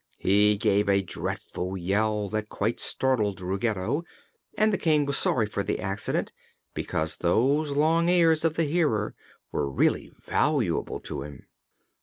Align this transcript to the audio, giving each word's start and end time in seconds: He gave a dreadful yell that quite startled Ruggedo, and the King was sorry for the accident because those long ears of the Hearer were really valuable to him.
He 0.17 0.57
gave 0.57 0.89
a 0.89 1.03
dreadful 1.03 1.77
yell 1.77 2.27
that 2.29 2.49
quite 2.49 2.79
startled 2.79 3.39
Ruggedo, 3.39 4.03
and 4.57 4.73
the 4.73 4.79
King 4.79 5.05
was 5.05 5.19
sorry 5.19 5.45
for 5.45 5.61
the 5.61 5.79
accident 5.79 6.33
because 6.73 7.17
those 7.17 7.73
long 7.73 8.09
ears 8.09 8.43
of 8.43 8.55
the 8.55 8.63
Hearer 8.63 9.13
were 9.51 9.69
really 9.69 10.11
valuable 10.25 10.99
to 11.01 11.21
him. 11.21 11.45